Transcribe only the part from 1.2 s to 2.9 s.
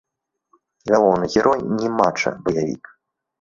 герой не мача-баявік.